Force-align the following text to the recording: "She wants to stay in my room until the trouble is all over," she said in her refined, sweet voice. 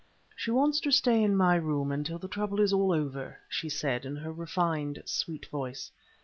"She 0.35 0.49
wants 0.49 0.79
to 0.79 0.91
stay 0.91 1.21
in 1.21 1.35
my 1.35 1.53
room 1.57 1.91
until 1.91 2.17
the 2.17 2.27
trouble 2.27 2.59
is 2.59 2.73
all 2.73 2.91
over," 2.91 3.37
she 3.47 3.69
said 3.69 4.03
in 4.03 4.15
her 4.15 4.33
refined, 4.33 5.03
sweet 5.05 5.45
voice. 5.45 5.91